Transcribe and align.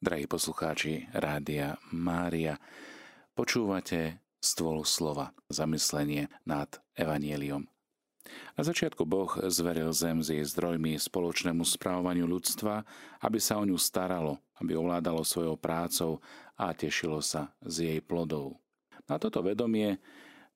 Drahí 0.00 0.24
poslucháči 0.24 1.12
Rádia 1.12 1.76
Mária, 1.92 2.56
počúvate 3.36 4.16
stôl 4.40 4.80
slova, 4.88 5.36
zamyslenie 5.52 6.32
nad 6.48 6.72
Evanieliom. 6.96 7.68
Na 8.56 8.62
začiatku 8.64 9.04
Boh 9.04 9.28
zveril 9.52 9.92
zem 9.92 10.24
s 10.24 10.32
jej 10.32 10.40
zdrojmi 10.40 10.96
spoločnému 10.96 11.68
správaniu 11.68 12.24
ľudstva, 12.24 12.80
aby 13.20 13.36
sa 13.36 13.60
o 13.60 13.68
ňu 13.68 13.76
staralo, 13.76 14.40
aby 14.56 14.72
ovládalo 14.72 15.20
svojou 15.20 15.60
prácou 15.60 16.24
a 16.56 16.72
tešilo 16.72 17.20
sa 17.20 17.52
z 17.60 17.92
jej 17.92 18.00
plodov. 18.00 18.56
Na 19.04 19.20
toto 19.20 19.44
vedomie 19.44 20.00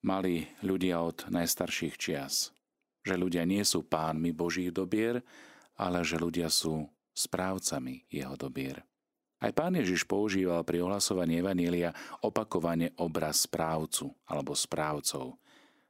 mali 0.01 0.49
ľudia 0.65 1.05
od 1.05 1.29
najstarších 1.29 2.01
čias, 2.01 2.49
že 3.05 3.13
ľudia 3.13 3.45
nie 3.45 3.61
sú 3.61 3.85
pánmi 3.85 4.33
Božích 4.33 4.73
dobier, 4.73 5.21
ale 5.77 6.01
že 6.01 6.17
ľudia 6.17 6.49
sú 6.49 6.89
správcami 7.13 8.09
jeho 8.09 8.33
dobier. 8.33 8.81
Aj 9.43 9.51
pán 9.51 9.75
Ježiš 9.75 10.07
používal 10.07 10.63
pri 10.63 10.79
ohlasovaní 10.81 11.43
Evanielia 11.43 11.91
opakovane 12.23 12.95
obraz 12.99 13.43
správcu 13.43 14.15
alebo 14.31 14.55
správcov. 14.55 15.35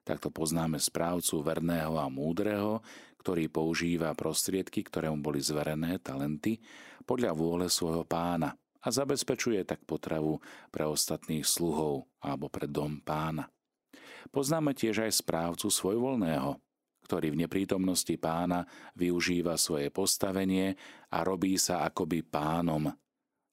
Takto 0.05 0.30
poznáme 0.30 0.77
správcu 0.81 1.41
verného 1.45 1.98
a 1.98 2.09
múdreho, 2.09 2.81
ktorý 3.22 3.50
používa 3.50 4.13
prostriedky, 4.13 4.86
ktoré 4.86 5.09
mu 5.09 5.17
boli 5.22 5.41
zverené, 5.41 5.98
talenty, 5.98 6.62
podľa 7.09 7.34
vôle 7.34 7.66
svojho 7.70 8.05
pána 8.05 8.53
a 8.86 8.88
zabezpečuje 8.94 9.66
tak 9.66 9.81
potravu 9.86 10.38
pre 10.70 10.86
ostatných 10.86 11.41
sluhov 11.41 12.05
alebo 12.22 12.50
pre 12.53 12.70
dom 12.70 13.02
pána. 13.02 13.50
Poznáme 14.30 14.77
tiež 14.77 15.05
aj 15.05 15.22
správcu 15.25 15.73
svojvoľného, 15.73 16.58
ktorý 17.05 17.34
v 17.34 17.45
neprítomnosti 17.45 18.14
pána 18.17 18.66
využíva 18.98 19.58
svoje 19.58 19.89
postavenie 19.89 20.77
a 21.14 21.22
robí 21.25 21.58
sa 21.58 21.86
akoby 21.86 22.25
pánom 22.25 22.89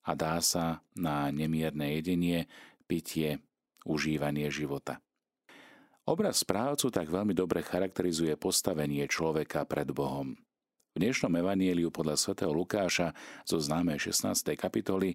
a 0.03 0.13
dá 0.19 0.43
sa 0.43 0.83
na 0.99 1.31
nemierne 1.31 1.99
jedenie, 1.99 2.51
pitie, 2.91 3.39
užívanie 3.87 4.51
života. 4.51 4.99
Obraz 6.03 6.43
správcu 6.43 6.91
tak 6.91 7.07
veľmi 7.07 7.31
dobre 7.31 7.63
charakterizuje 7.63 8.35
postavenie 8.35 9.07
človeka 9.07 9.63
pred 9.63 9.87
Bohom. 9.95 10.35
V 10.93 10.97
dnešnom 10.99 11.31
evanieliu 11.39 11.95
podľa 11.95 12.19
svätého 12.19 12.51
Lukáša 12.51 13.15
zo 13.47 13.57
známej 13.63 14.11
16. 14.11 14.59
kapitoly 14.59 15.15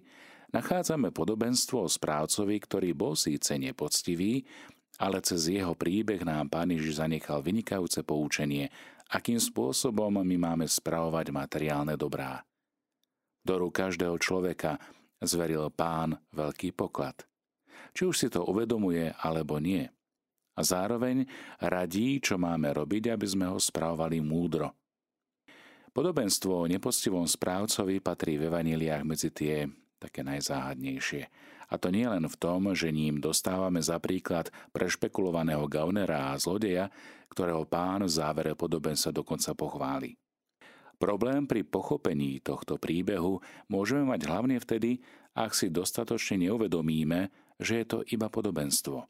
nachádzame 0.50 1.12
podobenstvo 1.12 1.84
o 1.84 1.92
správcovi, 1.92 2.56
ktorý 2.56 2.96
bol 2.96 3.12
síce 3.14 3.54
nepoctivý, 3.60 4.48
ale 4.96 5.20
cez 5.20 5.52
jeho 5.52 5.76
príbeh 5.76 6.24
nám 6.24 6.48
Pán 6.48 6.72
Ježiš 6.72 7.04
zanechal 7.04 7.44
vynikajúce 7.44 8.00
poučenie, 8.02 8.72
akým 9.12 9.38
spôsobom 9.38 10.24
my 10.24 10.36
máme 10.40 10.64
spravovať 10.66 11.30
materiálne 11.30 11.94
dobrá. 12.00 12.47
Do 13.48 13.56
rúk 13.56 13.80
každého 13.80 14.20
človeka 14.20 14.76
zveril 15.24 15.72
pán 15.72 16.20
veľký 16.36 16.76
poklad. 16.76 17.24
Či 17.96 18.02
už 18.04 18.16
si 18.20 18.28
to 18.28 18.44
uvedomuje 18.44 19.16
alebo 19.24 19.56
nie. 19.56 19.88
A 20.52 20.60
zároveň 20.60 21.24
radí, 21.56 22.20
čo 22.20 22.36
máme 22.36 22.68
robiť, 22.76 23.16
aby 23.16 23.24
sme 23.24 23.48
ho 23.48 23.56
správovali 23.56 24.20
múdro. 24.20 24.76
Podobenstvo 25.96 26.60
o 26.60 26.68
nepoctivom 26.68 27.24
správcovi 27.24 28.04
patrí 28.04 28.36
v 28.36 28.52
evaniliách 28.52 29.02
medzi 29.08 29.32
tie 29.32 29.64
také 29.96 30.20
najzáhadnejšie. 30.28 31.24
A 31.72 31.74
to 31.80 31.88
nie 31.88 32.04
len 32.04 32.28
v 32.28 32.36
tom, 32.36 32.76
že 32.76 32.92
ním 32.92 33.16
dostávame 33.16 33.80
za 33.80 33.96
príklad 33.96 34.52
prešpekulovaného 34.76 35.64
gaunera 35.72 36.36
a 36.36 36.40
zlodeja, 36.40 36.92
ktorého 37.32 37.64
pán 37.64 38.04
v 38.04 38.12
závere 38.12 38.52
podobenstva 38.52 39.08
dokonca 39.08 39.56
pochváli. 39.56 40.20
Problém 40.98 41.46
pri 41.46 41.62
pochopení 41.62 42.42
tohto 42.42 42.74
príbehu 42.74 43.38
môžeme 43.70 44.02
mať 44.10 44.20
hlavne 44.26 44.58
vtedy, 44.58 44.98
ak 45.38 45.54
si 45.54 45.70
dostatočne 45.70 46.50
neuvedomíme, 46.50 47.30
že 47.62 47.82
je 47.82 47.86
to 47.86 47.98
iba 48.10 48.26
podobenstvo. 48.26 49.06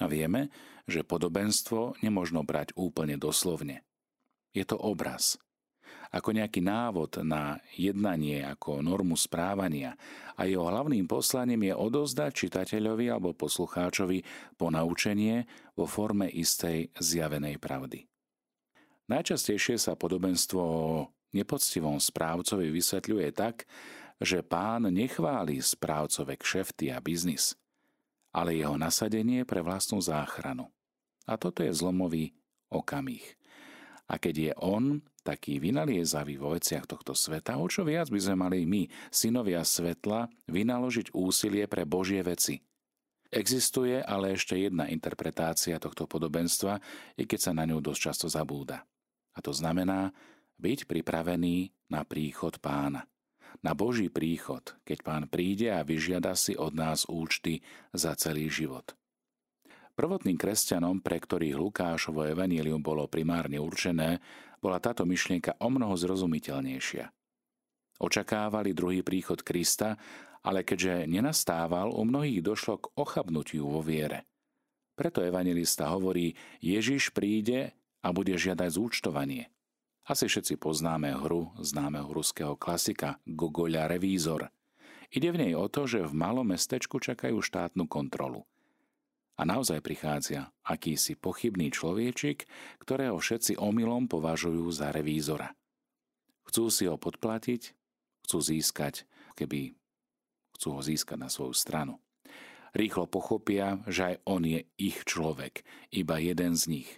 A 0.00 0.04
vieme, 0.08 0.48
že 0.88 1.04
podobenstvo 1.04 2.00
nemožno 2.00 2.40
brať 2.48 2.72
úplne 2.80 3.20
doslovne. 3.20 3.84
Je 4.56 4.64
to 4.64 4.80
obraz. 4.80 5.36
Ako 6.10 6.34
nejaký 6.34 6.64
návod 6.64 7.22
na 7.22 7.62
jednanie, 7.76 8.42
ako 8.42 8.82
normu 8.82 9.14
správania 9.14 9.94
a 10.34 10.48
jeho 10.48 10.66
hlavným 10.66 11.06
poslaním 11.06 11.70
je 11.70 11.74
odozdať 11.76 12.30
čitateľovi 12.34 13.06
alebo 13.12 13.36
poslucháčovi 13.36 14.24
ponaučenie 14.58 15.46
vo 15.78 15.86
forme 15.86 16.26
istej 16.26 16.90
zjavenej 16.98 17.62
pravdy. 17.62 18.09
Najčastejšie 19.10 19.74
sa 19.74 19.98
podobenstvo 19.98 20.62
o 20.62 21.10
nepoctivom 21.34 21.98
správcovi 21.98 22.70
vysvetľuje 22.70 23.28
tak, 23.34 23.66
že 24.22 24.46
pán 24.46 24.86
nechváli 24.86 25.58
správcove 25.58 26.38
kšefty 26.38 26.94
a 26.94 27.02
biznis, 27.02 27.58
ale 28.30 28.54
jeho 28.54 28.78
nasadenie 28.78 29.42
pre 29.42 29.66
vlastnú 29.66 29.98
záchranu. 29.98 30.70
A 31.26 31.34
toto 31.34 31.66
je 31.66 31.74
zlomový 31.74 32.38
okamih. 32.70 33.24
A 34.06 34.14
keď 34.14 34.34
je 34.38 34.52
on 34.62 35.02
taký 35.26 35.58
vynaliezavý 35.58 36.38
vo 36.38 36.54
veciach 36.54 36.86
tohto 36.86 37.10
sveta, 37.10 37.58
o 37.58 37.66
čo 37.66 37.82
viac 37.82 38.14
by 38.14 38.20
sme 38.22 38.36
mali 38.46 38.62
my, 38.62 38.86
synovia 39.10 39.66
svetla, 39.66 40.30
vynaložiť 40.46 41.10
úsilie 41.18 41.66
pre 41.66 41.82
Božie 41.82 42.22
veci. 42.22 42.62
Existuje 43.30 44.02
ale 44.02 44.38
ešte 44.38 44.54
jedna 44.54 44.86
interpretácia 44.86 45.82
tohto 45.82 46.06
podobenstva, 46.06 46.78
i 47.18 47.26
keď 47.26 47.38
sa 47.50 47.52
na 47.54 47.66
ňu 47.66 47.82
dosť 47.82 48.00
často 48.06 48.26
zabúda. 48.30 48.86
A 49.34 49.38
to 49.44 49.54
znamená 49.54 50.10
byť 50.60 50.86
pripravený 50.86 51.72
na 51.88 52.04
príchod 52.04 52.58
pána. 52.60 53.08
Na 53.60 53.74
Boží 53.74 54.06
príchod, 54.08 54.62
keď 54.86 54.98
pán 55.02 55.24
príde 55.26 55.74
a 55.74 55.82
vyžiada 55.82 56.38
si 56.38 56.54
od 56.54 56.72
nás 56.72 57.04
účty 57.10 57.60
za 57.90 58.14
celý 58.14 58.46
život. 58.46 58.94
Prvotným 59.98 60.38
kresťanom, 60.38 61.02
pre 61.02 61.20
ktorých 61.20 61.58
Lukášovo 61.58 62.24
evanílium 62.24 62.80
bolo 62.80 63.10
primárne 63.10 63.58
určené, 63.60 64.22
bola 64.62 64.78
táto 64.80 65.04
myšlienka 65.04 65.60
o 65.60 65.68
mnoho 65.68 65.92
zrozumiteľnejšia. 65.98 67.10
Očakávali 68.00 68.72
druhý 68.72 69.04
príchod 69.04 69.44
Krista, 69.44 70.00
ale 70.40 70.64
keďže 70.64 71.04
nenastával, 71.04 71.92
u 71.92 72.00
mnohých 72.00 72.40
došlo 72.40 72.80
k 72.80 72.88
ochabnutiu 72.96 73.68
vo 73.68 73.84
viere. 73.84 74.24
Preto 74.96 75.20
evangelista 75.20 75.92
hovorí, 75.92 76.32
Ježiš 76.64 77.12
príde 77.12 77.76
a 78.00 78.12
bude 78.12 78.36
žiadať 78.36 78.70
zúčtovanie. 78.72 79.48
Asi 80.08 80.26
všetci 80.26 80.58
poznáme 80.58 81.12
hru 81.14 81.54
známeho 81.60 82.10
ruského 82.10 82.58
klasika 82.58 83.20
Gogoľa 83.28 83.86
Revízor. 83.86 84.50
Ide 85.10 85.30
v 85.34 85.40
nej 85.46 85.52
o 85.54 85.66
to, 85.66 85.86
že 85.86 86.06
v 86.06 86.14
malom 86.14 86.50
mestečku 86.50 87.02
čakajú 87.02 87.42
štátnu 87.42 87.86
kontrolu. 87.90 88.46
A 89.40 89.48
naozaj 89.48 89.80
prichádza 89.80 90.52
akýsi 90.60 91.16
pochybný 91.16 91.72
človečik, 91.72 92.44
ktorého 92.84 93.16
všetci 93.16 93.56
omylom 93.56 94.04
považujú 94.04 94.68
za 94.68 94.92
revízora. 94.92 95.56
Chcú 96.44 96.68
si 96.68 96.84
ho 96.84 97.00
podplatiť, 97.00 97.72
chcú 98.28 98.38
získať, 98.38 99.08
keby 99.38 99.72
chcú 100.60 100.76
ho 100.76 100.80
získať 100.84 101.16
na 101.16 101.32
svoju 101.32 101.56
stranu. 101.56 101.96
Rýchlo 102.76 103.08
pochopia, 103.08 103.80
že 103.88 104.14
aj 104.14 104.16
on 104.28 104.44
je 104.44 104.60
ich 104.76 105.02
človek, 105.08 105.64
iba 105.90 106.20
jeden 106.20 106.52
z 106.54 106.64
nich. 106.68 106.90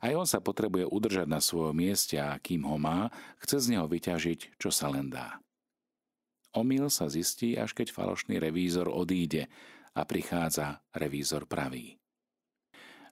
Aj 0.00 0.12
on 0.14 0.26
sa 0.26 0.42
potrebuje 0.42 0.88
udržať 0.88 1.26
na 1.30 1.38
svojom 1.38 1.76
mieste 1.76 2.18
a 2.18 2.34
kým 2.38 2.66
ho 2.66 2.78
má, 2.78 3.12
chce 3.42 3.62
z 3.62 3.66
neho 3.76 3.86
vyťažiť, 3.86 4.58
čo 4.58 4.70
sa 4.74 4.90
len 4.90 5.10
dá. 5.10 5.38
Omyl 6.54 6.86
sa 6.86 7.10
zistí, 7.10 7.58
až 7.58 7.74
keď 7.74 7.90
falošný 7.90 8.38
revízor 8.38 8.86
odíde 8.86 9.50
a 9.94 10.06
prichádza 10.06 10.86
revízor 10.94 11.50
pravý. 11.50 11.98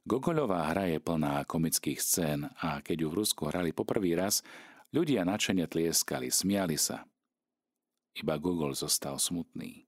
Gogoľová 0.02 0.70
hra 0.74 0.90
je 0.90 0.98
plná 0.98 1.46
komických 1.46 1.98
scén 2.02 2.50
a 2.58 2.82
keď 2.82 3.06
ju 3.06 3.08
v 3.10 3.18
Rusku 3.22 3.46
hrali 3.46 3.70
poprvý 3.70 4.18
raz, 4.18 4.42
ľudia 4.90 5.22
načene 5.22 5.66
tlieskali, 5.66 6.30
smiali 6.30 6.74
sa. 6.74 7.06
Iba 8.14 8.38
Gogol 8.38 8.74
zostal 8.74 9.18
smutný. 9.18 9.86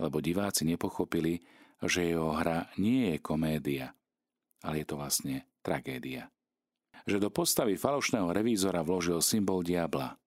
Lebo 0.00 0.20
diváci 0.24 0.64
nepochopili, 0.64 1.44
že 1.84 2.12
jeho 2.12 2.32
hra 2.36 2.68
nie 2.80 3.12
je 3.12 3.18
komédia, 3.20 3.92
ale 4.64 4.82
je 4.82 4.86
to 4.88 4.96
vlastne 5.00 5.47
tragédia. 5.62 6.30
Že 7.04 7.28
do 7.28 7.30
postavy 7.32 7.78
falošného 7.78 8.32
revízora 8.32 8.84
vložil 8.84 9.20
symbol 9.22 9.62
diabla. 9.64 10.18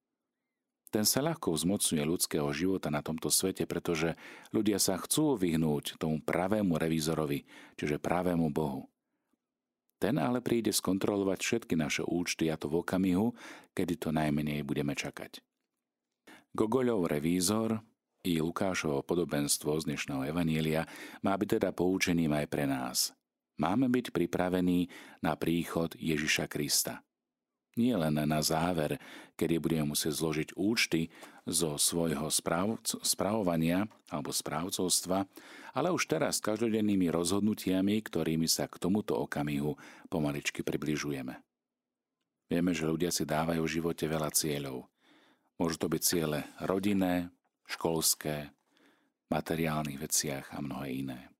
Ten 0.91 1.07
sa 1.07 1.23
ľahko 1.23 1.55
vzmocňuje 1.55 2.03
ľudského 2.03 2.51
života 2.51 2.91
na 2.91 2.99
tomto 2.99 3.31
svete, 3.31 3.63
pretože 3.63 4.19
ľudia 4.51 4.75
sa 4.75 4.99
chcú 4.99 5.39
vyhnúť 5.39 5.95
tomu 5.95 6.19
pravému 6.19 6.75
revízorovi, 6.75 7.47
čiže 7.79 7.95
pravému 7.95 8.51
Bohu. 8.51 8.91
Ten 10.03 10.19
ale 10.19 10.43
príde 10.43 10.75
skontrolovať 10.75 11.39
všetky 11.39 11.79
naše 11.79 12.03
účty 12.03 12.51
a 12.51 12.59
to 12.59 12.67
v 12.67 12.83
okamihu, 12.83 13.31
kedy 13.71 14.01
to 14.01 14.09
najmenej 14.11 14.67
budeme 14.67 14.91
čakať. 14.91 15.39
Gogoľov 16.51 17.07
revízor 17.07 17.79
i 18.27 18.43
Lukášovo 18.43 18.99
podobenstvo 19.07 19.71
z 19.79 19.87
dnešného 19.87 20.27
Evanielia 20.27 20.83
má 21.23 21.31
byť 21.39 21.61
teda 21.61 21.69
poučením 21.71 22.35
aj 22.35 22.45
pre 22.51 22.67
nás– 22.67 22.97
Máme 23.61 23.93
byť 23.93 24.09
pripravení 24.09 24.89
na 25.21 25.37
príchod 25.37 25.93
Ježiša 25.93 26.49
Krista. 26.49 27.05
Nie 27.77 27.95
len 27.95 28.17
na 28.17 28.41
záver, 28.43 28.99
kedy 29.39 29.61
budeme 29.61 29.95
musieť 29.95 30.17
zložiť 30.17 30.49
účty 30.59 31.07
zo 31.47 31.79
svojho 31.79 32.27
správovania 33.05 33.87
alebo 34.11 34.33
správcovstva, 34.33 35.23
ale 35.71 35.87
už 35.93 36.09
teraz 36.09 36.43
každodennými 36.43 37.07
rozhodnutiami, 37.13 38.01
ktorými 38.03 38.49
sa 38.49 38.67
k 38.67 38.75
tomuto 38.75 39.15
okamihu 39.23 39.77
pomaličky 40.11 40.67
približujeme. 40.67 41.39
Vieme, 42.51 42.75
že 42.75 42.83
ľudia 42.83 43.13
si 43.13 43.23
dávajú 43.23 43.63
v 43.63 43.73
živote 43.79 44.03
veľa 44.03 44.35
cieľov. 44.35 44.91
Môžu 45.55 45.79
to 45.79 45.87
byť 45.87 46.01
ciele 46.03 46.43
rodinné, 46.59 47.31
školské, 47.71 48.51
materiálnych 49.31 49.95
veciach 49.95 50.51
a 50.51 50.59
mnohé 50.59 51.07
iné. 51.07 51.30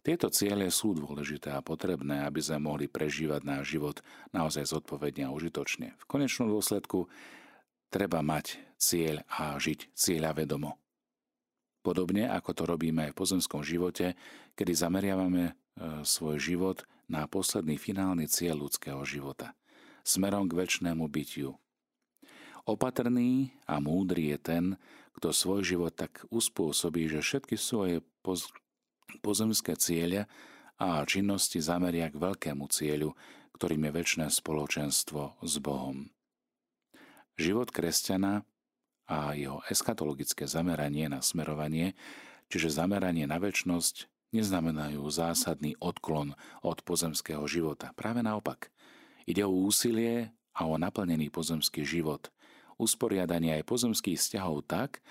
Tieto 0.00 0.32
ciele 0.32 0.72
sú 0.72 0.96
dôležité 0.96 1.52
a 1.52 1.60
potrebné, 1.60 2.24
aby 2.24 2.40
sme 2.40 2.72
mohli 2.72 2.88
prežívať 2.88 3.44
náš 3.44 3.76
život 3.76 4.00
naozaj 4.32 4.64
zodpovedne 4.64 5.28
a 5.28 5.34
užitočne. 5.36 5.92
V 6.00 6.04
konečnom 6.08 6.48
dôsledku 6.48 7.04
treba 7.92 8.24
mať 8.24 8.56
cieľ 8.80 9.20
a 9.28 9.60
žiť 9.60 9.92
cieľa 9.92 10.32
vedomo. 10.32 10.80
Podobne 11.84 12.32
ako 12.32 12.50
to 12.56 12.62
robíme 12.64 13.08
aj 13.08 13.12
v 13.12 13.20
pozemskom 13.20 13.60
živote, 13.60 14.16
kedy 14.56 14.72
zameriavame 14.72 15.44
e, 15.48 15.52
svoj 16.04 16.36
život 16.40 16.84
na 17.08 17.28
posledný 17.28 17.76
finálny 17.76 18.28
cieľ 18.28 18.68
ľudského 18.68 19.00
života, 19.04 19.52
smerom 20.04 20.48
k 20.48 20.56
väčšnému 20.64 21.04
bytiu. 21.08 21.56
Opatrný 22.68 23.56
a 23.64 23.80
múdry 23.80 24.36
je 24.36 24.38
ten, 24.40 24.64
kto 25.16 25.32
svoj 25.32 25.60
život 25.64 25.92
tak 25.96 26.24
uspôsobí, 26.28 27.08
že 27.08 27.24
všetky 27.24 27.56
svoje 27.56 28.04
pozemské 29.18 29.74
ciele 29.74 30.30
a 30.78 31.02
činnosti 31.02 31.58
zameria 31.58 32.06
k 32.08 32.16
veľkému 32.16 32.70
cieľu, 32.70 33.18
ktorým 33.58 33.90
je 33.90 33.92
väčšie 33.92 34.26
spoločenstvo 34.30 35.42
s 35.42 35.54
Bohom. 35.60 36.08
Život 37.36 37.74
kresťana 37.74 38.46
a 39.10 39.34
jeho 39.34 39.60
eskatologické 39.66 40.46
zameranie 40.46 41.10
na 41.10 41.18
smerovanie, 41.20 41.98
čiže 42.46 42.70
zameranie 42.70 43.26
na 43.26 43.42
väčnosť, 43.42 44.06
neznamenajú 44.30 45.02
zásadný 45.10 45.74
odklon 45.82 46.38
od 46.62 46.78
pozemského 46.86 47.42
života. 47.50 47.90
Práve 47.98 48.22
naopak. 48.22 48.70
Ide 49.26 49.42
o 49.46 49.52
úsilie 49.52 50.30
a 50.54 50.66
o 50.66 50.78
naplnený 50.78 51.30
pozemský 51.30 51.82
život, 51.82 52.30
usporiadanie 52.78 53.58
aj 53.60 53.68
pozemských 53.68 54.18
vzťahov 54.18 54.66
tak, 54.66 55.02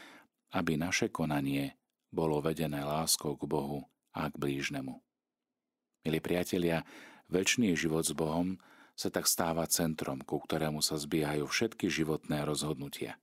aby 0.52 0.76
naše 0.80 1.14
konanie 1.14 1.79
bolo 2.10 2.42
vedené 2.42 2.82
láskou 2.82 3.38
k 3.38 3.46
Bohu 3.46 3.86
a 4.14 4.30
k 4.30 4.36
blížnemu. 4.36 4.98
Milí 6.06 6.20
priatelia, 6.20 6.82
väčší 7.30 7.78
život 7.78 8.06
s 8.06 8.14
Bohom 8.14 8.58
sa 8.98 9.08
tak 9.08 9.30
stáva 9.30 9.64
centrom, 9.70 10.20
ku 10.20 10.42
ktorému 10.44 10.84
sa 10.84 11.00
zbiehajú 11.00 11.48
všetky 11.48 11.88
životné 11.88 12.44
rozhodnutia. 12.44 13.16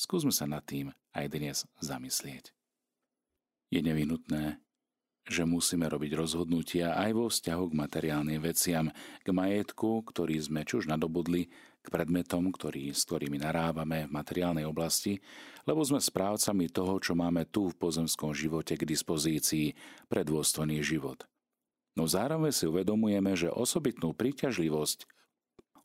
Skúsme 0.00 0.32
sa 0.32 0.48
nad 0.48 0.64
tým 0.64 0.96
aj 1.12 1.26
dnes 1.28 1.56
zamyslieť. 1.84 2.56
Je 3.68 3.84
nevyhnutné, 3.84 4.56
že 5.28 5.44
musíme 5.44 5.84
robiť 5.86 6.16
rozhodnutia 6.16 6.96
aj 6.96 7.10
vo 7.12 7.26
vzťahu 7.28 7.64
k 7.70 7.78
materiálnym 7.78 8.40
veciam, 8.40 8.88
k 9.20 9.28
majetku, 9.28 10.02
ktorý 10.08 10.40
sme 10.40 10.64
či 10.64 10.80
nadobudli, 10.88 11.52
k 11.80 11.86
predmetom, 11.88 12.52
ktorý, 12.52 12.92
s 12.92 13.08
ktorými 13.08 13.40
narábame 13.40 14.04
v 14.04 14.12
materiálnej 14.12 14.68
oblasti, 14.68 15.16
lebo 15.64 15.80
sme 15.80 16.00
správcami 16.00 16.68
toho, 16.68 17.00
čo 17.00 17.16
máme 17.16 17.48
tu 17.48 17.72
v 17.72 17.78
pozemskom 17.80 18.36
živote 18.36 18.76
k 18.76 18.84
dispozícii 18.84 19.72
pre 20.08 20.20
dôstojný 20.24 20.84
život. 20.84 21.24
No 21.96 22.04
zároveň 22.04 22.52
si 22.52 22.68
uvedomujeme, 22.68 23.32
že 23.34 23.50
osobitnú 23.50 24.12
príťažlivosť 24.12 25.08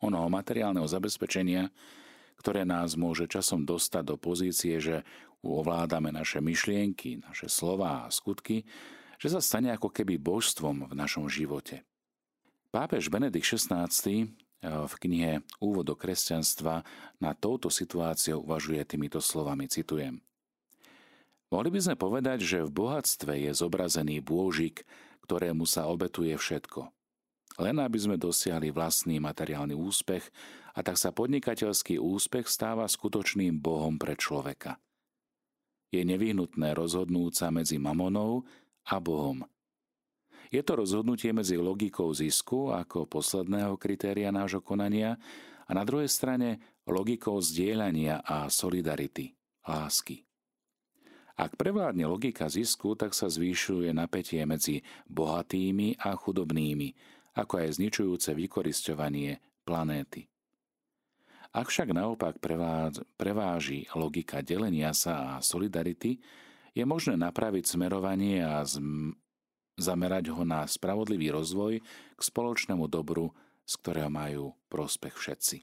onoho 0.03 0.27
materiálneho 0.27 0.85
zabezpečenia, 0.85 1.71
ktoré 2.39 2.67
nás 2.67 2.99
môže 2.99 3.25
časom 3.31 3.63
dostať 3.63 4.03
do 4.03 4.15
pozície, 4.19 4.77
že 4.77 5.01
ovládame 5.45 6.09
naše 6.11 6.41
myšlienky, 6.41 7.21
naše 7.21 7.47
slová 7.47 8.05
a 8.05 8.13
skutky, 8.13 8.65
že 9.21 9.31
sa 9.31 9.39
stane 9.39 9.71
ako 9.71 9.93
keby 9.93 10.19
božstvom 10.19 10.91
v 10.91 10.93
našom 10.93 11.31
živote. 11.31 11.85
Pápež 12.73 13.07
Benedikt 13.07 13.47
XVI 13.47 13.87
v 14.65 14.93
knihe 15.07 15.33
Úvod 15.61 15.85
do 15.87 15.95
kresťanstva 15.95 16.81
na 17.21 17.31
touto 17.37 17.69
situáciou 17.69 18.41
uvažuje 18.41 18.81
týmito 18.83 19.21
slovami, 19.21 19.69
citujem. 19.69 20.19
Mohli 21.53 21.69
by 21.77 21.79
sme 21.79 21.95
povedať, 21.95 22.41
že 22.41 22.65
v 22.65 22.73
bohatstve 22.73 23.33
je 23.47 23.51
zobrazený 23.53 24.19
bôžik, 24.19 24.83
ktorému 25.23 25.69
sa 25.69 25.85
obetuje 25.87 26.33
všetko. 26.33 26.89
Len 27.61 27.79
aby 27.79 27.95
sme 27.95 28.19
dosiahli 28.19 28.73
vlastný 28.73 29.21
materiálny 29.23 29.77
úspech 29.77 30.27
a 30.75 30.83
tak 30.83 30.99
sa 30.99 31.15
podnikateľský 31.15 32.01
úspech 32.01 32.51
stáva 32.51 32.83
skutočným 32.89 33.61
Bohom 33.63 33.95
pre 33.95 34.19
človeka. 34.19 34.81
Je 35.93 36.03
nevyhnutné 36.03 36.75
rozhodnúť 36.75 37.31
sa 37.31 37.47
medzi 37.53 37.79
mamonou 37.79 38.43
a 38.89 38.99
Bohom– 38.99 39.47
je 40.55 40.63
to 40.63 40.79
rozhodnutie 40.79 41.35
medzi 41.35 41.59
logikou 41.59 42.15
zisku 42.15 42.71
ako 42.71 43.03
posledného 43.11 43.75
kritéria 43.75 44.31
nášho 44.31 44.63
konania 44.63 45.19
a 45.67 45.71
na 45.75 45.83
druhej 45.83 46.07
strane 46.07 46.79
logikou 46.87 47.35
zdieľania 47.43 48.23
a 48.23 48.47
solidarity, 48.47 49.35
lásky. 49.67 50.23
Ak 51.35 51.59
prevládne 51.59 52.07
logika 52.07 52.47
zisku, 52.47 52.95
tak 52.95 53.11
sa 53.11 53.27
zvýšuje 53.27 53.91
napätie 53.91 54.39
medzi 54.47 54.79
bohatými 55.11 55.99
a 55.99 56.15
chudobnými, 56.15 56.95
ako 57.35 57.59
aj 57.59 57.75
zničujúce 57.75 58.31
vykorisťovanie 58.31 59.43
planéty. 59.67 60.31
Ak 61.51 61.67
však 61.67 61.91
naopak 61.91 62.39
preváži 63.19 63.91
logika 63.91 64.39
delenia 64.39 64.95
sa 64.95 65.35
a 65.35 65.43
solidarity, 65.43 66.23
je 66.71 66.83
možné 66.87 67.19
napraviť 67.19 67.67
smerovanie 67.67 68.39
a 68.39 68.63
zamerať 69.75 70.31
ho 70.31 70.43
na 70.47 70.63
spravodlivý 70.63 71.31
rozvoj 71.35 71.83
k 72.15 72.21
spoločnému 72.21 72.87
dobru, 72.87 73.35
z 73.65 73.73
ktorého 73.81 74.11
majú 74.11 74.43
prospech 74.71 75.15
všetci. 75.15 75.57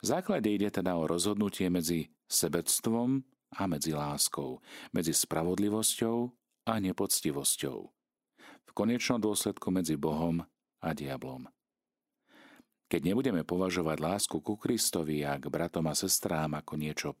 V 0.00 0.04
základe 0.04 0.48
ide 0.48 0.72
teda 0.72 0.96
o 0.96 1.04
rozhodnutie 1.04 1.68
medzi 1.68 2.08
sebectvom 2.24 3.20
a 3.60 3.62
medzi 3.68 3.92
láskou, 3.92 4.64
medzi 4.96 5.12
spravodlivosťou 5.12 6.16
a 6.66 6.72
nepoctivosťou. 6.80 7.78
V 8.64 8.70
konečnom 8.72 9.20
dôsledku 9.20 9.68
medzi 9.74 9.98
Bohom 9.98 10.40
a 10.80 10.88
diablom. 10.96 11.50
Keď 12.90 13.06
nebudeme 13.06 13.46
považovať 13.46 13.98
lásku 14.02 14.36
ku 14.42 14.58
Kristovi 14.58 15.22
a 15.22 15.38
k 15.38 15.46
bratom 15.46 15.86
a 15.86 15.94
sestrám 15.94 16.58
ako 16.58 16.74
niečo 16.74 17.14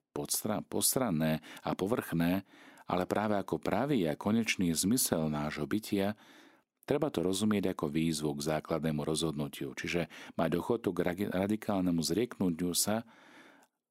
postranné 0.66 1.38
a 1.62 1.78
povrchné, 1.78 2.42
ale 2.90 3.06
práve 3.06 3.38
ako 3.38 3.62
pravý 3.62 4.10
a 4.10 4.18
konečný 4.18 4.74
zmysel 4.74 5.30
nášho 5.30 5.62
bytia, 5.62 6.18
treba 6.82 7.06
to 7.06 7.22
rozumieť 7.22 7.78
ako 7.78 7.86
výzvu 7.86 8.34
k 8.34 8.46
základnému 8.50 9.06
rozhodnutiu, 9.06 9.70
čiže 9.78 10.10
mať 10.34 10.50
ochotu 10.58 10.90
k 10.90 11.30
radikálnemu 11.30 12.02
zrieknutiu 12.02 12.74
sa, 12.74 13.06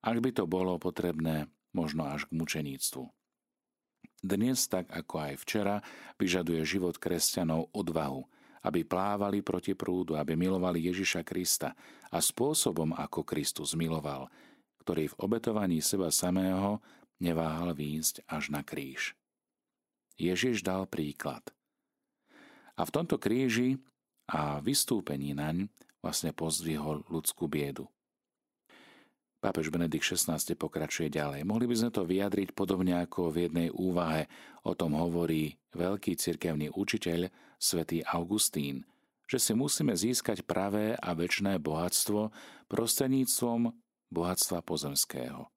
ak 0.03 0.18
by 0.20 0.36
to 0.36 0.44
bolo 0.44 0.75
potrebné, 0.75 1.48
možno 1.72 2.12
až 2.12 2.27
k 2.27 2.36
mučeníctvu. 2.36 3.08
Dnes, 4.20 4.68
tak 4.68 4.91
ako 4.91 5.15
aj 5.32 5.34
včera, 5.48 5.79
vyžaduje 6.20 6.60
život 6.68 7.00
kresťanov 7.00 7.72
odvahu, 7.72 8.27
aby 8.68 8.84
plávali 8.84 9.39
proti 9.39 9.72
prúdu, 9.79 10.20
aby 10.20 10.36
milovali 10.36 10.91
Ježiša 10.91 11.24
Krista 11.24 11.72
a 12.12 12.20
spôsobom, 12.20 12.91
ako 13.00 13.24
Kristus 13.24 13.79
miloval, 13.79 14.27
ktorý 14.84 15.15
v 15.15 15.20
obetovaní 15.24 15.79
seba 15.79 16.12
samého 16.12 16.84
neváhal 17.20 17.76
výjsť 17.76 18.26
až 18.26 18.52
na 18.52 18.64
kríž. 18.66 19.14
Ježiš 20.20 20.64
dal 20.64 20.84
príklad. 20.88 21.44
A 22.76 22.84
v 22.84 22.92
tomto 22.92 23.20
kríži 23.20 23.80
a 24.28 24.60
vystúpení 24.60 25.36
naň 25.36 25.68
vlastne 26.00 26.32
pozdvihol 26.32 27.04
ľudskú 27.08 27.48
biedu. 27.48 27.88
Pápež 29.40 29.72
Benedikt 29.72 30.04
XVI 30.04 30.36
pokračuje 30.60 31.08
ďalej. 31.08 31.48
Mohli 31.48 31.72
by 31.72 31.76
sme 31.80 31.92
to 31.96 32.04
vyjadriť 32.04 32.52
podobne 32.52 33.00
ako 33.00 33.32
v 33.32 33.48
jednej 33.48 33.70
úvahe. 33.72 34.28
O 34.68 34.76
tom 34.76 35.00
hovorí 35.00 35.56
veľký 35.72 36.20
cirkevný 36.20 36.68
učiteľ 36.76 37.32
svätý 37.56 38.04
Augustín, 38.04 38.84
že 39.32 39.40
si 39.40 39.56
musíme 39.56 39.96
získať 39.96 40.44
pravé 40.44 41.00
a 41.00 41.16
väčšné 41.16 41.56
bohatstvo 41.64 42.36
prostredníctvom 42.68 43.72
bohatstva 44.12 44.60
pozemského. 44.60 45.48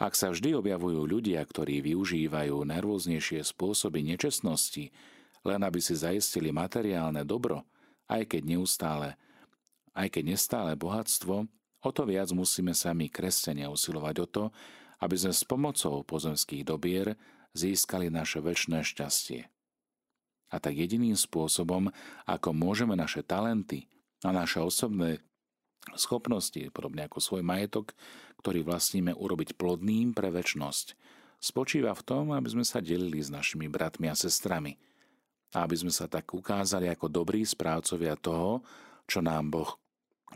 Ak 0.00 0.16
sa 0.16 0.32
vždy 0.32 0.56
objavujú 0.56 1.04
ľudia, 1.04 1.44
ktorí 1.44 1.84
využívajú 1.84 2.64
najrôznejšie 2.64 3.44
spôsoby 3.44 4.00
nečestnosti, 4.00 4.88
len 5.44 5.60
aby 5.60 5.76
si 5.76 5.92
zaistili 5.92 6.48
materiálne 6.56 7.20
dobro, 7.20 7.68
aj 8.08 8.32
keď 8.32 8.42
neustále, 8.56 9.20
aj 9.92 10.08
keď 10.08 10.32
nestále 10.32 10.72
bohatstvo, 10.72 11.44
o 11.84 11.90
to 11.92 12.02
viac 12.08 12.32
musíme 12.32 12.72
sami 12.72 13.12
kresťania 13.12 13.68
usilovať 13.68 14.16
o 14.24 14.26
to, 14.26 14.44
aby 15.04 15.16
sme 15.20 15.36
s 15.36 15.44
pomocou 15.44 16.00
pozemských 16.00 16.64
dobier 16.64 17.20
získali 17.52 18.08
naše 18.08 18.40
väčšie 18.40 18.80
šťastie. 18.80 19.40
A 20.50 20.56
tak 20.58 20.80
jediným 20.80 21.14
spôsobom, 21.14 21.92
ako 22.24 22.50
môžeme 22.56 22.96
naše 22.96 23.20
talenty 23.20 23.86
a 24.24 24.32
naše 24.32 24.64
osobné 24.64 25.22
schopnosti, 25.96 26.60
podobne 26.70 27.06
ako 27.06 27.18
svoj 27.18 27.42
majetok, 27.42 27.94
ktorý 28.42 28.66
vlastníme 28.66 29.14
urobiť 29.16 29.58
plodným 29.58 30.14
pre 30.14 30.30
väčnosť, 30.30 30.94
spočíva 31.40 31.96
v 31.96 32.04
tom, 32.04 32.24
aby 32.36 32.48
sme 32.52 32.64
sa 32.66 32.84
delili 32.84 33.18
s 33.18 33.32
našimi 33.32 33.66
bratmi 33.66 34.06
a 34.10 34.14
sestrami 34.14 34.76
a 35.56 35.66
aby 35.66 35.76
sme 35.76 35.90
sa 35.90 36.06
tak 36.06 36.30
ukázali 36.30 36.86
ako 36.86 37.10
dobrí 37.10 37.42
správcovia 37.42 38.14
toho, 38.14 38.62
čo 39.08 39.18
nám 39.24 39.50
Boh 39.50 39.70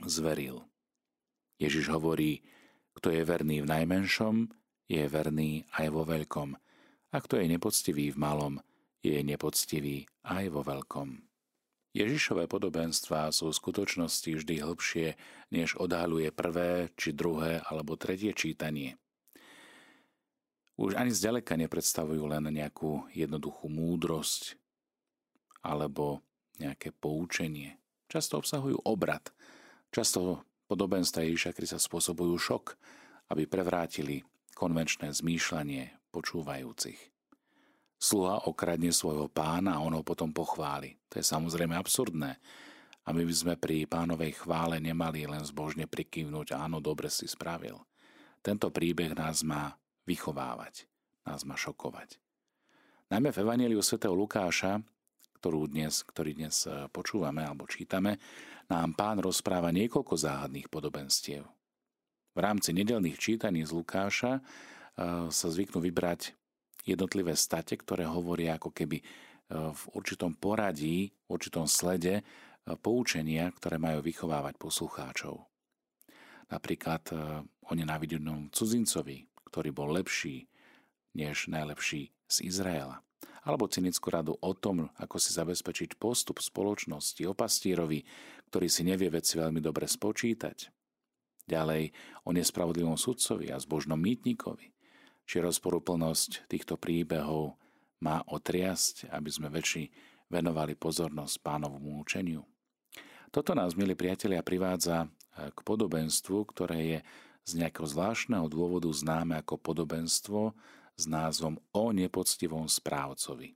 zveril. 0.03 0.65
Ježiš 1.61 1.87
hovorí, 1.95 2.43
kto 2.99 3.15
je 3.15 3.23
verný 3.23 3.63
v 3.63 3.71
najmenšom, 3.71 4.51
je 4.91 5.03
verný 5.07 5.63
aj 5.79 5.87
vo 5.91 6.03
veľkom. 6.03 6.59
A 7.15 7.17
kto 7.23 7.39
je 7.39 7.47
nepoctivý 7.47 8.11
v 8.11 8.19
malom, 8.19 8.55
je 9.05 9.15
nepoctivý 9.23 10.11
aj 10.27 10.51
vo 10.51 10.67
veľkom. 10.67 11.34
Ježišové 11.95 12.51
podobenstvá 12.51 13.31
sú 13.31 13.55
v 13.55 13.59
skutočnosti 13.63 14.27
vždy 14.27 14.67
hlbšie, 14.67 15.15
než 15.55 15.79
odhaluje 15.79 16.35
prvé, 16.35 16.91
či 16.99 17.15
druhé 17.15 17.63
alebo 17.63 17.95
tretie 17.95 18.35
čítanie. 18.35 18.99
Už 20.75 20.99
ani 20.99 21.15
zďaleka 21.15 21.55
nepredstavujú 21.55 22.27
len 22.27 22.51
nejakú 22.51 23.07
jednoduchú 23.15 23.71
múdrosť 23.71 24.59
alebo 25.63 26.19
nejaké 26.59 26.91
poučenie. 26.91 27.79
Často 28.11 28.43
obsahujú 28.43 28.83
obrad. 28.83 29.31
Často 29.95 30.43
podobenstva 30.67 31.23
Ježiša 31.23 31.55
Krista 31.55 31.79
spôsobujú 31.79 32.35
šok, 32.35 32.65
aby 33.31 33.47
prevrátili 33.47 34.27
konvenčné 34.59 35.15
zmýšľanie 35.15 36.11
počúvajúcich. 36.11 37.14
Sluha 38.05 38.45
okradne 38.45 38.93
svojho 38.93 39.33
pána 39.33 39.81
a 39.81 39.83
on 39.83 39.97
ho 39.97 40.05
potom 40.05 40.29
pochváli. 40.29 41.01
To 41.09 41.17
je 41.17 41.25
samozrejme 41.25 41.73
absurdné. 41.73 42.37
A 43.05 43.09
my 43.17 43.25
by 43.25 43.33
sme 43.33 43.55
pri 43.57 43.89
pánovej 43.89 44.45
chvále 44.45 44.77
nemali 44.77 45.25
len 45.25 45.41
zbožne 45.41 45.89
prikývnuť, 45.89 46.53
áno, 46.53 46.85
dobre 46.85 47.09
si 47.09 47.25
spravil. 47.25 47.81
Tento 48.45 48.69
príbeh 48.69 49.17
nás 49.17 49.41
má 49.41 49.73
vychovávať, 50.05 50.85
nás 51.25 51.49
má 51.49 51.57
šokovať. 51.57 52.21
Najmä 53.09 53.33
v 53.33 53.41
Evangeliu 53.41 53.81
sv. 53.81 53.97
Lukáša, 54.05 54.85
ktorú 55.41 55.65
dnes, 55.73 56.05
ktorý 56.05 56.37
dnes 56.37 56.69
e, 56.69 56.89
počúvame 56.93 57.41
alebo 57.41 57.65
čítame, 57.65 58.21
nám 58.69 58.93
pán 58.97 59.21
rozpráva 59.21 59.73
niekoľko 59.73 60.13
záhadných 60.13 60.69
podobenstiev. 60.69 61.45
V 62.37 62.39
rámci 62.41 62.77
nedelných 62.77 63.17
čítaní 63.17 63.65
z 63.65 63.73
Lukáša 63.73 64.41
e, 64.41 64.43
sa 65.33 65.47
zvyknú 65.49 65.81
vybrať 65.81 66.37
jednotlivé 66.85 67.33
state, 67.35 67.81
ktoré 67.81 68.05
hovoria 68.05 68.61
ako 68.61 68.71
keby 68.71 69.01
e, 69.01 69.05
v 69.73 69.83
určitom 69.97 70.37
poradí, 70.37 71.17
v 71.27 71.29
určitom 71.33 71.65
slede 71.65 72.21
e, 72.21 72.23
poučenia, 72.77 73.49
ktoré 73.57 73.81
majú 73.81 74.05
vychovávať 74.05 74.55
poslucháčov. 74.61 75.49
Napríklad 76.53 77.03
e, 77.11 77.15
o 77.65 77.73
nenávidenom 77.73 78.53
cudzincovi, 78.53 79.25
ktorý 79.49 79.73
bol 79.73 79.97
lepší 79.97 80.45
než 81.17 81.49
najlepší 81.49 82.13
z 82.29 82.37
Izraela. 82.45 83.01
Alebo 83.45 83.69
cynickú 83.69 84.09
radu 84.09 84.33
o 84.41 84.53
tom, 84.57 84.89
ako 84.97 85.21
si 85.21 85.37
zabezpečiť 85.37 86.01
postup 86.01 86.41
spoločnosti, 86.41 87.21
o 87.29 87.37
pastírovi, 87.37 88.01
ktorý 88.49 88.67
si 88.73 88.89
nevie 88.89 89.13
veci 89.13 89.37
veľmi 89.37 89.61
dobre 89.61 89.85
spočítať. 89.85 90.73
Ďalej 91.45 91.93
o 92.25 92.33
nespravodlivom 92.33 92.97
sudcovi 92.97 93.53
a 93.53 93.61
zbožnom 93.61 94.01
mýtnikovi 94.01 94.74
či 95.25 95.41
rozporúplnosť 95.41 96.49
týchto 96.49 96.77
príbehov 96.77 97.57
má 98.05 98.21
otriasť, 98.29 99.09
aby 99.09 99.31
sme 99.33 99.49
väčší 99.49 99.89
venovali 100.29 100.77
pozornosť 100.77 101.35
pánovmu 101.41 102.01
učeniu. 102.05 102.45
Toto 103.35 103.51
nás, 103.57 103.75
milí 103.75 103.99
priatelia, 103.99 104.47
privádza 104.47 105.05
eh, 105.05 105.51
k 105.51 105.59
podobenstvu, 105.65 106.39
ktoré 106.55 106.79
je 106.87 106.99
z 107.45 107.53
nejakého 107.61 107.85
zvláštneho 107.85 108.49
dôvodu 108.49 108.89
známe 108.89 109.37
ako 109.37 109.61
podobenstvo 109.61 110.57
s 110.97 111.05
názvom 111.05 111.61
O 111.77 111.93
nepoctivom 111.93 112.65
správcovi. 112.71 113.53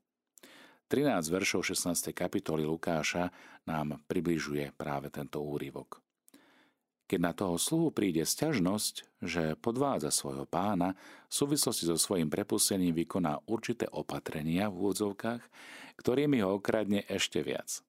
13 0.88 1.20
veršov 1.28 1.68
16. 1.68 2.16
kapitoly 2.16 2.64
Lukáša 2.64 3.28
nám 3.68 4.00
približuje 4.08 4.72
práve 4.72 5.12
tento 5.12 5.40
úryvok. 5.44 6.00
Keď 7.08 7.20
na 7.24 7.32
toho 7.32 7.56
sluhu 7.56 7.88
príde 7.88 8.20
sťažnosť, 8.20 9.24
že 9.24 9.56
podvádza 9.56 10.12
svojho 10.12 10.44
pána, 10.44 10.92
v 11.26 11.32
súvislosti 11.32 11.88
so 11.88 11.96
svojim 11.96 12.28
prepustením 12.28 12.92
vykoná 12.92 13.40
určité 13.48 13.88
opatrenia 13.88 14.68
v 14.68 14.76
úvodzovkách, 14.76 15.40
ktorými 15.96 16.44
ho 16.44 16.60
okradne 16.60 17.08
ešte 17.08 17.40
viac. 17.40 17.80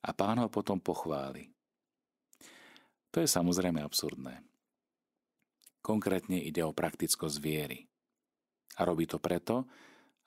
A 0.00 0.16
pán 0.16 0.40
ho 0.40 0.48
potom 0.48 0.80
pochváli. 0.80 1.52
To 3.12 3.20
je 3.20 3.28
samozrejme 3.28 3.84
absurdné. 3.84 4.40
Konkrétne 5.84 6.40
ide 6.40 6.64
o 6.64 6.72
praktickosť 6.72 7.36
viery. 7.44 7.84
A 8.80 8.88
robí 8.88 9.04
to 9.04 9.20
preto, 9.20 9.68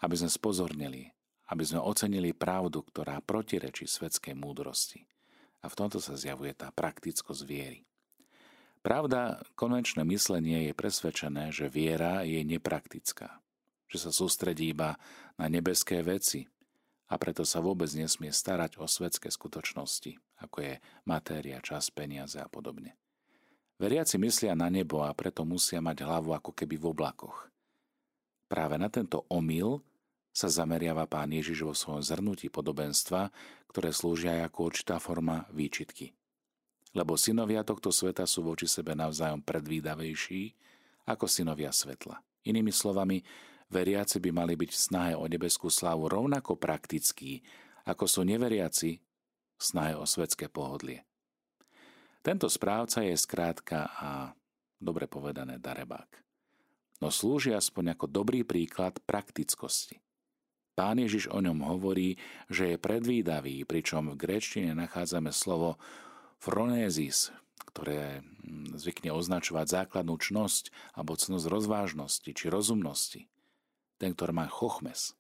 aby 0.06 0.14
sme 0.14 0.30
spozornili, 0.30 1.10
aby 1.50 1.64
sme 1.66 1.82
ocenili 1.82 2.38
pravdu, 2.38 2.86
ktorá 2.86 3.18
protirečí 3.26 3.90
svetskej 3.90 4.38
múdrosti. 4.38 5.02
A 5.64 5.72
v 5.72 5.78
tomto 5.80 5.98
sa 5.98 6.14
zjavuje 6.14 6.54
tá 6.54 6.70
praktickosť 6.70 7.42
viery. 7.48 7.82
Pravda, 8.84 9.40
konvenčné 9.56 10.04
myslenie 10.04 10.68
je 10.68 10.74
presvedčené, 10.76 11.56
že 11.56 11.72
viera 11.72 12.28
je 12.28 12.44
nepraktická, 12.44 13.40
že 13.88 13.96
sa 13.96 14.12
sústredí 14.12 14.76
iba 14.76 15.00
na 15.40 15.48
nebeské 15.48 16.04
veci 16.04 16.44
a 17.08 17.16
preto 17.16 17.48
sa 17.48 17.64
vôbec 17.64 17.88
nesmie 17.96 18.36
starať 18.36 18.76
o 18.84 18.84
svetské 18.84 19.32
skutočnosti, 19.32 20.20
ako 20.44 20.58
je 20.68 20.74
matéria, 21.08 21.64
čas, 21.64 21.88
peniaze 21.96 22.36
a 22.44 22.52
podobne. 22.52 23.00
Veriaci 23.80 24.20
myslia 24.20 24.52
na 24.52 24.68
nebo 24.68 25.00
a 25.00 25.16
preto 25.16 25.48
musia 25.48 25.80
mať 25.80 26.04
hlavu 26.04 26.36
ako 26.36 26.52
keby 26.52 26.76
v 26.76 26.92
oblakoch. 26.92 27.48
Práve 28.52 28.76
na 28.76 28.92
tento 28.92 29.24
omyl 29.32 29.80
sa 30.36 30.52
zameriava 30.52 31.08
pán 31.08 31.32
Ježiš 31.32 31.64
vo 31.64 31.72
svojom 31.72 32.04
zhrnutí 32.04 32.52
podobenstva, 32.52 33.32
ktoré 33.72 33.96
slúžia 33.96 34.44
ako 34.44 34.76
určitá 34.76 35.00
forma 35.00 35.48
výčitky 35.56 36.12
lebo 36.94 37.18
synovia 37.18 37.66
tohto 37.66 37.90
sveta 37.90 38.30
sú 38.30 38.46
voči 38.46 38.70
sebe 38.70 38.94
navzájom 38.94 39.42
predvídavejší 39.42 40.54
ako 41.10 41.26
synovia 41.26 41.74
svetla. 41.74 42.22
Inými 42.46 42.72
slovami, 42.72 43.26
veriaci 43.74 44.22
by 44.22 44.30
mali 44.30 44.54
byť 44.54 44.70
v 44.70 44.80
snahe 44.80 45.14
o 45.18 45.26
nebeskú 45.26 45.68
slávu 45.68 46.08
rovnako 46.08 46.56
praktickí, 46.56 47.42
ako 47.84 48.06
sú 48.06 48.22
neveriaci 48.24 49.02
v 49.58 49.62
snahe 49.62 49.98
o 49.98 50.06
svetské 50.06 50.48
pohodlie. 50.48 51.04
Tento 52.24 52.48
správca 52.48 53.04
je 53.04 53.20
skrátka 53.20 53.92
a 54.00 54.10
dobre 54.80 55.12
povedané 55.12 55.60
darebák. 55.60 56.24
No 57.04 57.12
slúži 57.12 57.52
aspoň 57.52 58.00
ako 58.00 58.08
dobrý 58.08 58.48
príklad 58.48 58.96
praktickosti. 59.04 60.00
Pán 60.74 61.04
Ježiš 61.04 61.28
o 61.30 61.38
ňom 61.44 61.68
hovorí, 61.68 62.16
že 62.48 62.74
je 62.74 62.78
predvídavý, 62.80 63.68
pričom 63.68 64.16
v 64.16 64.20
gréčtine 64.20 64.72
nachádzame 64.72 65.36
slovo 65.36 65.78
Fronézis, 66.44 67.32
ktoré 67.72 68.20
hm, 68.20 68.76
zvykne 68.76 69.16
označovať 69.16 69.88
základnú 69.88 70.20
čnosť 70.20 70.76
alebo 70.92 71.16
cnosť 71.16 71.48
rozvážnosti 71.48 72.30
či 72.36 72.46
rozumnosti. 72.52 73.32
Ten, 73.96 74.12
ktorý 74.12 74.36
má 74.36 74.52
chochmes. 74.52 75.16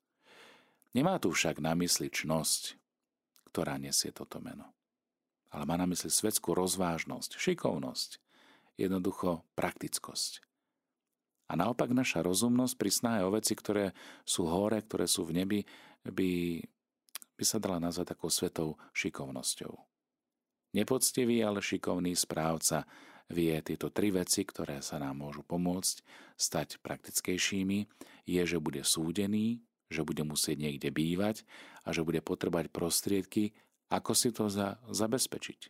Nemá 0.91 1.15
tu 1.23 1.31
však 1.31 1.63
na 1.63 1.71
mysli 1.79 2.11
čnosť, 2.11 2.75
ktorá 3.47 3.79
nesie 3.79 4.11
toto 4.11 4.43
meno. 4.43 4.67
Ale 5.47 5.63
má 5.63 5.79
na 5.79 5.87
mysli 5.87 6.11
svetskú 6.11 6.51
rozvážnosť, 6.51 7.39
šikovnosť, 7.39 8.19
jednoducho 8.75 9.47
praktickosť. 9.55 10.43
A 11.47 11.55
naopak 11.55 11.95
naša 11.95 12.19
rozumnosť 12.19 12.75
pri 12.75 12.91
snahe 12.91 13.21
o 13.23 13.31
veci, 13.31 13.55
ktoré 13.55 13.95
sú 14.27 14.43
hore, 14.49 14.83
ktoré 14.83 15.07
sú 15.07 15.23
v 15.23 15.39
nebi, 15.39 15.59
by, 16.03 16.59
by 17.39 17.43
sa 17.47 17.63
dala 17.63 17.79
nazvať 17.79 18.11
takou 18.11 18.27
svetou 18.27 18.75
šikovnosťou. 18.91 19.92
Nepoctivý, 20.73 21.45
ale 21.45 21.61
šikovný 21.61 22.17
správca 22.17 22.89
vie 23.29 23.53
tieto 23.61 23.93
tri 23.93 24.09
veci, 24.09 24.41
ktoré 24.41 24.81
sa 24.81 24.97
nám 24.97 25.21
môžu 25.21 25.45
pomôcť 25.45 26.01
stať 26.33 26.81
praktickejšími, 26.81 27.85
je, 28.25 28.41
že 28.41 28.57
bude 28.57 28.81
súdený, 28.81 29.61
že 29.93 30.01
bude 30.01 30.25
musieť 30.25 30.57
niekde 30.57 30.89
bývať 30.89 31.45
a 31.85 31.93
že 31.93 32.01
bude 32.01 32.25
potrebať 32.25 32.73
prostriedky, 32.73 33.53
ako 33.93 34.11
si 34.17 34.33
to 34.33 34.49
za, 34.49 34.81
zabezpečiť. 34.89 35.69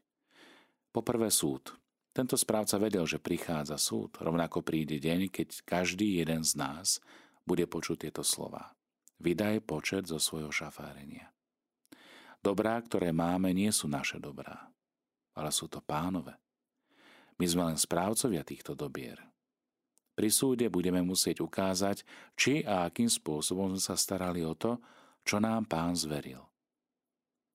Poprvé 0.96 1.28
súd. 1.28 1.76
Tento 2.14 2.38
správca 2.40 2.80
vedel, 2.80 3.04
že 3.04 3.20
prichádza 3.20 3.76
súd. 3.76 4.22
Rovnako 4.22 4.64
príde 4.64 5.02
deň, 5.02 5.34
keď 5.34 5.68
každý 5.68 6.22
jeden 6.22 6.46
z 6.46 6.56
nás 6.56 7.04
bude 7.44 7.68
počuť 7.68 8.08
tieto 8.08 8.24
slova. 8.24 8.72
Vydaj 9.20 9.66
počet 9.68 10.08
zo 10.08 10.22
svojho 10.22 10.54
šafárenia. 10.54 11.34
Dobrá, 12.40 12.80
ktoré 12.80 13.12
máme, 13.12 13.52
nie 13.52 13.74
sú 13.74 13.90
naše 13.90 14.22
dobrá 14.22 14.73
ale 15.34 15.50
sú 15.54 15.70
to 15.70 15.82
pánové. 15.82 16.38
My 17.38 17.46
sme 17.50 17.64
len 17.74 17.78
správcovia 17.78 18.46
týchto 18.46 18.78
dobier. 18.78 19.18
Pri 20.14 20.30
súde 20.30 20.70
budeme 20.70 21.02
musieť 21.02 21.42
ukázať, 21.42 22.06
či 22.38 22.62
a 22.62 22.86
akým 22.86 23.10
spôsobom 23.10 23.74
sme 23.74 23.82
sa 23.82 23.98
starali 23.98 24.46
o 24.46 24.54
to, 24.54 24.78
čo 25.26 25.42
nám 25.42 25.66
pán 25.66 25.98
zveril. 25.98 26.46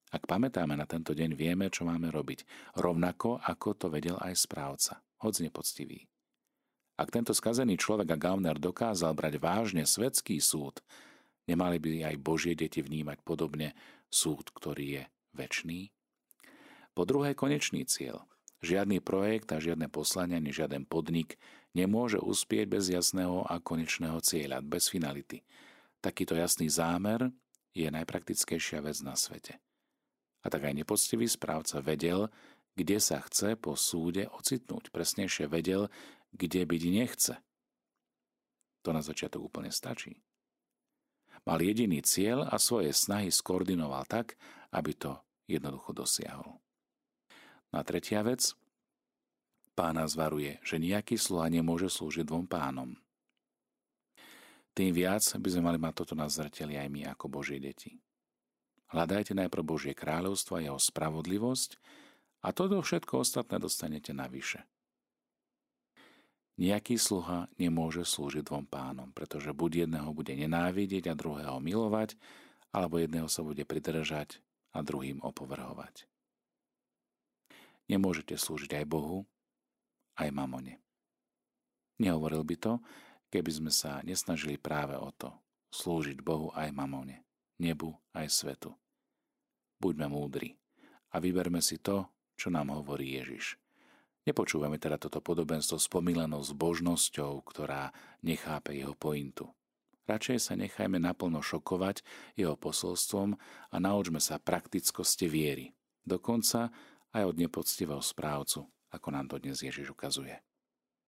Ak 0.09 0.25
pamätáme 0.25 0.75
na 0.75 0.89
tento 0.89 1.13
deň, 1.13 1.37
vieme, 1.37 1.69
čo 1.69 1.85
máme 1.85 2.09
robiť. 2.09 2.43
Rovnako, 2.81 3.45
ako 3.45 3.69
to 3.77 3.87
vedel 3.93 4.17
aj 4.19 4.41
správca, 4.41 5.05
hoc 5.21 5.37
nepoctivý. 5.39 6.09
Ak 6.99 7.15
tento 7.15 7.31
skazený 7.31 7.79
človek 7.79 8.11
a 8.11 8.19
Gauner 8.19 8.59
dokázal 8.59 9.15
brať 9.15 9.39
vážne 9.39 9.87
svetský 9.87 10.43
súd, 10.43 10.83
nemali 11.47 11.79
by 11.79 12.11
aj 12.11 12.17
Božie 12.19 12.59
deti 12.59 12.83
vnímať 12.83 13.23
podobne 13.23 13.77
súd, 14.11 14.51
ktorý 14.51 14.87
je 14.99 15.03
väčší? 15.37 15.95
Po 16.99 17.07
druhé, 17.07 17.31
konečný 17.31 17.87
cieľ. 17.87 18.26
Žiadny 18.59 18.99
projekt 18.99 19.55
a 19.55 19.62
žiadne 19.62 19.87
poslanie 19.87 20.35
ani 20.35 20.50
žiaden 20.50 20.83
podnik 20.83 21.38
nemôže 21.71 22.19
uspieť 22.19 22.67
bez 22.67 22.90
jasného 22.90 23.47
a 23.47 23.62
konečného 23.62 24.19
cieľa, 24.19 24.67
bez 24.67 24.90
finality. 24.90 25.47
Takýto 26.02 26.35
jasný 26.35 26.67
zámer 26.67 27.31
je 27.71 27.87
najpraktickejšia 27.87 28.83
vec 28.83 28.99
na 29.07 29.14
svete. 29.14 29.62
A 30.43 30.50
tak 30.50 30.67
aj 30.67 30.75
nepoctivý 30.75 31.31
správca 31.31 31.78
vedel, 31.78 32.35
kde 32.75 32.99
sa 32.99 33.23
chce 33.23 33.55
po 33.55 33.78
súde 33.78 34.26
ocitnúť. 34.35 34.90
Presnejšie 34.90 35.47
vedel, 35.47 35.87
kde 36.35 36.67
byť 36.67 36.83
nechce. 36.90 37.38
To 38.83 38.90
na 38.90 39.07
začiatok 39.07 39.47
úplne 39.47 39.71
stačí. 39.71 40.19
Mal 41.47 41.62
jediný 41.62 42.02
cieľ 42.02 42.50
a 42.50 42.59
svoje 42.59 42.90
snahy 42.90 43.31
skoordinoval 43.31 44.02
tak, 44.11 44.35
aby 44.75 44.99
to 44.99 45.14
jednoducho 45.47 45.95
dosiahol. 45.95 46.59
Na 47.69 47.85
tretia 47.85 48.25
vec. 48.25 48.57
Pána 49.77 50.09
zvaruje, 50.09 50.57
že 50.65 50.81
nejaký 50.81 51.21
sluha 51.21 51.53
nemôže 51.53 51.93
slúžiť 51.93 52.25
dvom 52.25 52.49
pánom. 52.49 52.97
Tým 54.73 54.91
viac 54.95 55.23
by 55.23 55.49
sme 55.53 55.63
mali 55.69 55.79
mať 55.79 55.95
toto 56.03 56.15
na 56.17 56.27
zreteli 56.31 56.81
aj 56.81 56.89
my 56.89 57.01
ako 57.13 57.29
Božie 57.29 57.61
deti. 57.61 58.01
Hľadajte 58.89 59.37
najprv 59.37 59.63
Božie 59.63 59.93
kráľovstvo 59.93 60.59
a 60.59 60.65
jeho 60.65 60.81
spravodlivosť 60.81 61.77
a 62.41 62.55
toto 62.57 62.81
všetko 62.81 63.21
ostatné 63.21 63.61
dostanete 63.61 64.17
navyše. 64.17 64.65
Nejaký 66.59 66.99
sluha 66.99 67.47
nemôže 67.55 68.03
slúžiť 68.03 68.43
dvom 68.43 68.67
pánom, 68.67 69.15
pretože 69.15 69.55
buď 69.55 69.87
jedného 69.87 70.11
bude 70.11 70.35
nenávidieť 70.35 71.13
a 71.13 71.15
druhého 71.15 71.63
milovať, 71.63 72.19
alebo 72.75 72.99
jedného 72.99 73.31
sa 73.31 73.47
bude 73.47 73.63
pridržať 73.63 74.43
a 74.75 74.83
druhým 74.83 75.23
opovrhovať. 75.23 76.09
Nemôžete 77.88 78.37
slúžiť 78.37 78.85
aj 78.85 78.87
Bohu, 78.87 79.25
aj 80.21 80.28
mamone. 80.30 80.80
Nehovoril 81.99 82.45
by 82.45 82.57
to, 82.61 82.73
keby 83.33 83.50
sme 83.50 83.73
sa 83.73 84.04
nesnažili 84.04 84.61
práve 84.61 84.95
o 84.95 85.09
to, 85.11 85.33
slúžiť 85.73 86.21
Bohu 86.21 86.52
aj 86.52 86.71
mamone 86.71 87.28
nebu 87.59 87.99
aj 88.14 88.30
svetu. 88.30 88.71
Buďme 89.78 90.11
múdri 90.11 90.59
a 91.14 91.18
vyberme 91.18 91.62
si 91.62 91.78
to, 91.78 92.07
čo 92.38 92.50
nám 92.50 92.71
hovorí 92.71 93.18
Ježiš. 93.18 93.59
Nepočúvame 94.26 94.78
teda 94.78 94.99
toto 94.99 95.23
podobenstvo 95.23 95.78
s 95.78 95.87
pomilenou 95.90 96.42
zbožnosťou, 96.42 97.42
ktorá 97.47 97.90
nechápe 98.23 98.75
jeho 98.75 98.95
pointu. 98.95 99.50
Radšej 100.09 100.38
sa 100.40 100.54
nechajme 100.57 100.97
naplno 100.97 101.45
šokovať 101.45 102.00
jeho 102.38 102.57
posolstvom 102.57 103.37
a 103.73 103.76
naučme 103.76 104.21
sa 104.23 104.40
praktickosti 104.40 105.28
viery. 105.28 105.66
Dokonca 106.00 106.73
aj 107.12 107.25
od 107.25 107.37
nepoctivého 107.37 108.03
správcu, 108.03 108.69
ako 108.93 109.09
nám 109.12 109.29
to 109.29 109.37
dnes 109.41 109.61
Ježiš 109.61 109.93
ukazuje. 109.93 110.37